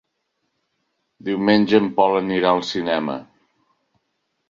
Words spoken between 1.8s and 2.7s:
en Pol anirà al